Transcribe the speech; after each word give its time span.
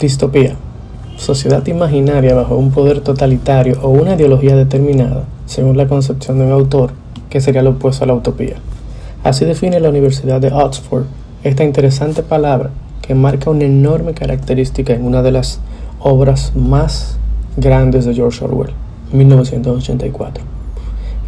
Distopía. 0.00 0.56
Sociedad 1.18 1.66
imaginaria 1.66 2.34
bajo 2.34 2.56
un 2.56 2.70
poder 2.70 3.02
totalitario 3.02 3.78
o 3.82 3.90
una 3.90 4.14
ideología 4.14 4.56
determinada, 4.56 5.24
según 5.44 5.76
la 5.76 5.88
concepción 5.88 6.38
de 6.38 6.46
un 6.46 6.52
autor, 6.52 6.92
que 7.28 7.42
sería 7.42 7.62
lo 7.62 7.72
opuesto 7.72 8.04
a 8.04 8.06
la 8.06 8.14
utopía. 8.14 8.56
Así 9.24 9.44
define 9.44 9.78
la 9.78 9.90
Universidad 9.90 10.40
de 10.40 10.50
Oxford 10.50 11.04
esta 11.44 11.64
interesante 11.64 12.22
palabra 12.22 12.70
que 13.02 13.14
marca 13.14 13.50
una 13.50 13.64
enorme 13.64 14.14
característica 14.14 14.94
en 14.94 15.04
una 15.04 15.20
de 15.20 15.32
las 15.32 15.60
obras 15.98 16.56
más 16.56 17.18
grandes 17.58 18.06
de 18.06 18.14
George 18.14 18.42
Orwell, 18.42 18.72
1984. 19.12 20.42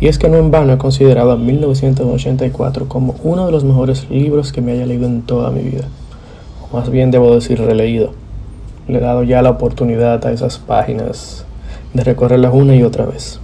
Y 0.00 0.09
es 0.09 0.16
que 0.16 0.30
no 0.30 0.39
en 0.39 0.50
vano 0.50 0.73
he 0.73 0.79
considerado 0.79 1.32
a 1.32 1.36
1984 1.36 2.89
como 2.89 3.16
uno 3.23 3.45
de 3.45 3.52
los 3.52 3.64
mejores 3.64 4.09
libros 4.09 4.50
que 4.50 4.62
me 4.62 4.73
haya 4.73 4.86
leído 4.86 5.04
en 5.04 5.20
toda 5.20 5.50
mi 5.50 5.61
vida. 5.61 5.84
O 6.70 6.75
más 6.79 6.89
bien 6.89 7.11
debo 7.11 7.34
decir 7.34 7.61
releído. 7.61 8.21
Le 8.88 8.98
he 8.98 9.00
dado 9.00 9.22
ya 9.22 9.42
la 9.42 9.50
oportunidad 9.50 10.25
a 10.26 10.32
esas 10.32 10.58
páginas 10.58 11.44
de 11.94 12.04
recorrerlas 12.04 12.52
una 12.54 12.75
y 12.75 12.82
otra 12.82 13.07
vez. 13.07 13.40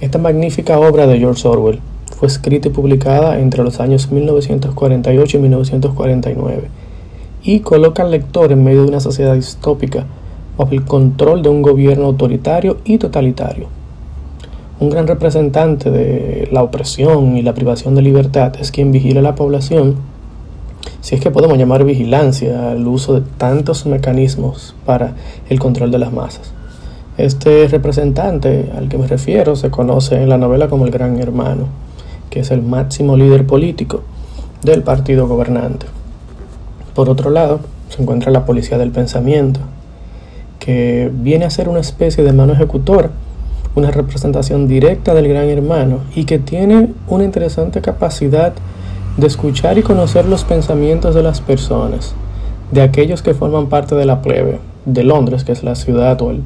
Esta 0.00 0.18
magnífica 0.18 0.78
obra 0.78 1.06
de 1.06 1.18
George 1.18 1.46
Orwell 1.46 1.80
fue 2.16 2.28
escrita 2.28 2.68
y 2.68 2.70
publicada 2.70 3.38
entre 3.38 3.62
los 3.62 3.80
años 3.80 4.10
1948 4.10 5.36
y 5.36 5.40
1949 5.40 6.68
y 7.44 7.60
coloca 7.60 8.02
al 8.02 8.10
lector 8.10 8.52
en 8.52 8.62
medio 8.62 8.82
de 8.82 8.88
una 8.88 9.00
sociedad 9.00 9.34
distópica 9.34 10.06
bajo 10.56 10.72
el 10.72 10.84
control 10.84 11.42
de 11.42 11.48
un 11.48 11.62
gobierno 11.62 12.06
autoritario 12.06 12.78
y 12.84 12.98
totalitario. 12.98 13.68
Un 14.80 14.90
gran 14.90 15.06
representante 15.06 15.90
de 15.90 16.48
la 16.52 16.62
opresión 16.62 17.36
y 17.36 17.42
la 17.42 17.54
privación 17.54 17.94
de 17.94 18.02
libertad 18.02 18.54
es 18.60 18.72
quien 18.72 18.92
vigila 18.92 19.20
a 19.20 19.22
la 19.22 19.34
población, 19.34 19.96
si 21.02 21.16
es 21.16 21.20
que 21.20 21.32
podemos 21.32 21.58
llamar 21.58 21.84
vigilancia 21.84 22.70
al 22.70 22.86
uso 22.86 23.14
de 23.14 23.22
tantos 23.36 23.84
mecanismos 23.86 24.74
para 24.86 25.14
el 25.50 25.58
control 25.58 25.90
de 25.90 25.98
las 25.98 26.12
masas. 26.12 26.52
Este 27.18 27.66
representante 27.68 28.70
al 28.76 28.88
que 28.88 28.98
me 28.98 29.08
refiero 29.08 29.56
se 29.56 29.70
conoce 29.70 30.22
en 30.22 30.28
la 30.28 30.38
novela 30.38 30.68
como 30.68 30.86
el 30.86 30.92
Gran 30.92 31.18
Hermano, 31.18 31.66
que 32.30 32.40
es 32.40 32.52
el 32.52 32.62
máximo 32.62 33.16
líder 33.16 33.46
político 33.46 34.02
del 34.62 34.82
partido 34.82 35.26
gobernante. 35.26 35.86
Por 36.94 37.10
otro 37.10 37.30
lado, 37.30 37.60
se 37.88 38.00
encuentra 38.00 38.30
la 38.30 38.46
policía 38.46 38.78
del 38.78 38.92
pensamiento, 38.92 39.58
que 40.60 41.10
viene 41.12 41.44
a 41.44 41.50
ser 41.50 41.68
una 41.68 41.80
especie 41.80 42.22
de 42.22 42.32
mano 42.32 42.52
ejecutora, 42.52 43.10
una 43.74 43.90
representación 43.90 44.68
directa 44.68 45.14
del 45.14 45.26
gran 45.26 45.48
hermano 45.48 45.98
y 46.14 46.26
que 46.26 46.38
tiene 46.38 46.90
una 47.08 47.24
interesante 47.24 47.80
capacidad 47.80 48.52
de 49.16 49.26
escuchar 49.26 49.78
y 49.78 49.82
conocer 49.82 50.26
los 50.26 50.44
pensamientos 50.44 51.14
de 51.14 51.22
las 51.22 51.40
personas, 51.40 52.14
de 52.70 52.82
aquellos 52.82 53.22
que 53.22 53.34
forman 53.34 53.66
parte 53.66 53.94
de 53.94 54.06
la 54.06 54.22
plebe, 54.22 54.58
de 54.86 55.04
Londres, 55.04 55.44
que 55.44 55.52
es 55.52 55.62
la 55.62 55.74
ciudad 55.74 56.20
o 56.22 56.30
el 56.30 56.42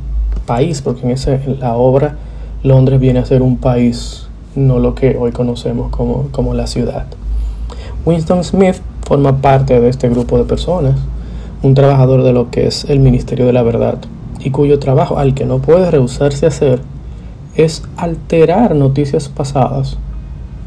país, 0.46 0.82
porque 0.82 1.02
en, 1.02 1.10
ese, 1.10 1.40
la 1.60 1.76
obra 1.76 2.16
Londres 2.62 2.98
viene 2.98 3.20
a 3.20 3.24
ser 3.24 3.42
un 3.42 3.58
país, 3.58 4.28
no 4.54 4.78
lo 4.78 4.94
que 4.94 5.16
hoy 5.18 5.32
conocemos 5.32 5.90
como, 5.90 6.28
como 6.32 6.54
la 6.54 6.66
ciudad. 6.66 7.06
Winston 8.04 8.42
Smith 8.42 8.76
forma 9.06 9.40
parte 9.40 9.80
de 9.80 9.88
este 9.88 10.08
grupo 10.08 10.38
de 10.38 10.44
personas 10.44 10.96
un 11.62 11.74
trabajador 11.74 12.22
de 12.22 12.32
lo 12.32 12.50
que 12.50 12.66
es 12.66 12.84
el 12.84 13.00
Ministerio 13.00 13.46
de 13.46 13.52
la 13.52 13.62
Verdad 13.62 13.98
y 14.40 14.50
cuyo 14.50 14.78
trabajo 14.78 15.18
al 15.18 15.34
que 15.34 15.46
no 15.46 15.58
puede 15.58 15.90
rehusarse 15.90 16.46
hacer 16.46 16.80
es 17.56 17.82
alterar 17.96 18.74
noticias 18.74 19.28
pasadas 19.28 19.98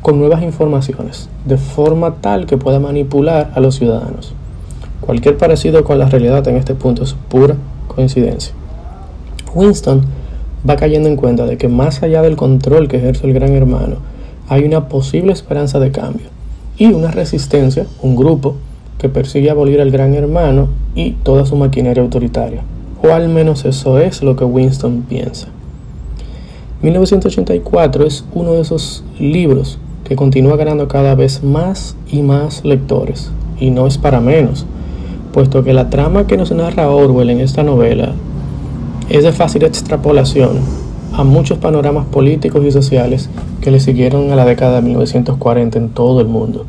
con 0.01 0.19
nuevas 0.19 0.43
informaciones, 0.43 1.29
de 1.45 1.57
forma 1.57 2.15
tal 2.15 2.45
que 2.45 2.57
pueda 2.57 2.79
manipular 2.79 3.51
a 3.53 3.59
los 3.59 3.75
ciudadanos. 3.75 4.33
Cualquier 5.01 5.37
parecido 5.37 5.83
con 5.83 5.99
la 5.99 6.07
realidad 6.07 6.47
en 6.47 6.55
este 6.55 6.75
punto 6.75 7.03
es 7.03 7.15
pura 7.29 7.55
coincidencia. 7.87 8.53
Winston 9.53 10.03
va 10.67 10.75
cayendo 10.75 11.09
en 11.09 11.15
cuenta 11.15 11.45
de 11.45 11.57
que 11.57 11.67
más 11.67 12.03
allá 12.03 12.21
del 12.21 12.35
control 12.35 12.87
que 12.87 12.97
ejerce 12.97 13.27
el 13.27 13.33
gran 13.33 13.53
hermano, 13.53 13.97
hay 14.47 14.63
una 14.63 14.87
posible 14.87 15.33
esperanza 15.33 15.79
de 15.79 15.91
cambio 15.91 16.27
y 16.77 16.87
una 16.87 17.11
resistencia, 17.11 17.85
un 18.01 18.15
grupo 18.15 18.55
que 18.97 19.09
persigue 19.09 19.49
abolir 19.49 19.81
al 19.81 19.91
gran 19.91 20.13
hermano 20.13 20.69
y 20.95 21.11
toda 21.11 21.45
su 21.45 21.55
maquinaria 21.55 22.03
autoritaria. 22.03 22.61
O 23.01 23.13
al 23.13 23.29
menos 23.29 23.65
eso 23.65 23.99
es 23.99 24.21
lo 24.21 24.35
que 24.35 24.43
Winston 24.43 25.05
piensa. 25.07 25.47
1984 26.81 28.05
es 28.05 28.25
uno 28.33 28.53
de 28.53 28.61
esos 28.61 29.03
libros 29.19 29.77
que 30.03 30.15
continúa 30.15 30.57
ganando 30.57 30.87
cada 30.87 31.15
vez 31.15 31.43
más 31.43 31.95
y 32.11 32.21
más 32.21 32.63
lectores. 32.65 33.31
Y 33.59 33.71
no 33.71 33.87
es 33.87 33.97
para 33.97 34.19
menos, 34.19 34.65
puesto 35.33 35.63
que 35.63 35.73
la 35.73 35.89
trama 35.89 36.27
que 36.27 36.37
nos 36.37 36.51
narra 36.51 36.89
Orwell 36.89 37.29
en 37.29 37.41
esta 37.41 37.63
novela 37.63 38.13
es 39.09 39.23
de 39.23 39.31
fácil 39.31 39.63
extrapolación 39.63 40.59
a 41.13 41.23
muchos 41.23 41.57
panoramas 41.57 42.05
políticos 42.05 42.63
y 42.65 42.71
sociales 42.71 43.29
que 43.61 43.71
le 43.71 43.79
siguieron 43.79 44.31
a 44.31 44.35
la 44.35 44.45
década 44.45 44.75
de 44.75 44.83
1940 44.83 45.77
en 45.77 45.89
todo 45.89 46.21
el 46.21 46.27
mundo, 46.27 46.65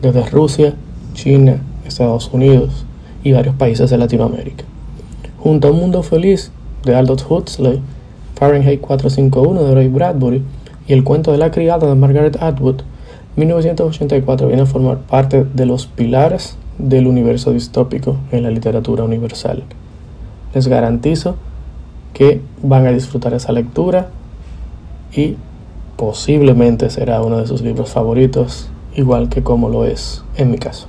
desde 0.00 0.24
Rusia, 0.30 0.74
China, 1.14 1.60
Estados 1.86 2.30
Unidos 2.32 2.86
y 3.22 3.32
varios 3.32 3.54
países 3.56 3.90
de 3.90 3.98
Latinoamérica. 3.98 4.64
Junto 5.38 5.68
a 5.68 5.70
Un 5.70 5.78
Mundo 5.78 6.02
Feliz 6.02 6.50
de 6.84 6.94
Aldous 6.94 7.26
Huxley, 7.28 7.80
Fahrenheit 8.36 8.80
451 8.80 9.62
de 9.62 9.74
Ray 9.74 9.88
Bradbury 9.88 10.42
y 10.90 10.92
El 10.92 11.04
cuento 11.04 11.30
de 11.30 11.38
la 11.38 11.52
criada 11.52 11.86
de 11.86 11.94
Margaret 11.94 12.42
Atwood, 12.42 12.80
1984 13.36 14.48
viene 14.48 14.62
a 14.62 14.66
formar 14.66 14.98
parte 14.98 15.44
de 15.44 15.64
los 15.64 15.86
pilares 15.86 16.56
del 16.78 17.06
universo 17.06 17.52
distópico 17.52 18.16
en 18.32 18.42
la 18.42 18.50
literatura 18.50 19.04
universal. 19.04 19.62
Les 20.52 20.66
garantizo 20.66 21.36
que 22.12 22.40
van 22.60 22.88
a 22.88 22.90
disfrutar 22.90 23.34
esa 23.34 23.52
lectura 23.52 24.08
y 25.14 25.36
posiblemente 25.96 26.90
será 26.90 27.22
uno 27.22 27.38
de 27.38 27.46
sus 27.46 27.62
libros 27.62 27.90
favoritos, 27.90 28.68
igual 28.96 29.28
que 29.28 29.44
como 29.44 29.68
lo 29.68 29.84
es 29.84 30.24
en 30.36 30.50
mi 30.50 30.58
caso. 30.58 30.88